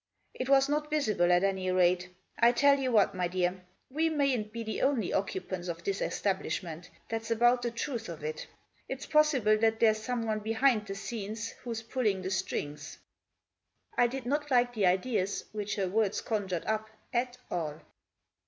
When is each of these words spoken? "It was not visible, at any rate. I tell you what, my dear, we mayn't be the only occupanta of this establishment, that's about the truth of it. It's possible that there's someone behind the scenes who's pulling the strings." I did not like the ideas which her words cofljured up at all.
"It 0.41 0.49
was 0.49 0.67
not 0.67 0.89
visible, 0.89 1.31
at 1.31 1.43
any 1.43 1.69
rate. 1.69 2.09
I 2.39 2.53
tell 2.53 2.79
you 2.79 2.91
what, 2.91 3.13
my 3.13 3.27
dear, 3.27 3.61
we 3.91 4.09
mayn't 4.09 4.51
be 4.51 4.63
the 4.63 4.81
only 4.81 5.09
occupanta 5.09 5.69
of 5.69 5.83
this 5.83 6.01
establishment, 6.01 6.89
that's 7.07 7.29
about 7.29 7.61
the 7.61 7.69
truth 7.69 8.09
of 8.09 8.23
it. 8.23 8.47
It's 8.89 9.05
possible 9.05 9.59
that 9.59 9.79
there's 9.79 10.01
someone 10.01 10.39
behind 10.39 10.87
the 10.87 10.95
scenes 10.95 11.49
who's 11.51 11.83
pulling 11.83 12.23
the 12.23 12.31
strings." 12.31 12.97
I 13.95 14.07
did 14.07 14.25
not 14.25 14.49
like 14.49 14.73
the 14.73 14.87
ideas 14.87 15.45
which 15.51 15.75
her 15.75 15.87
words 15.87 16.19
cofljured 16.23 16.63
up 16.67 16.89
at 17.13 17.37
all. 17.51 17.79